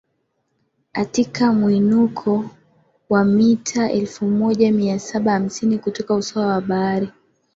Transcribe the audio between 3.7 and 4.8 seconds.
elfu moja